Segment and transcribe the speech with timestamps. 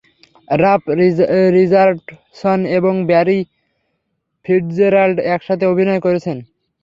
[0.59, 0.83] Rough
[1.55, 3.39] Richardson এবং Barry
[4.45, 6.37] Fitzgerald একসাথে অভিনয় করেছেন।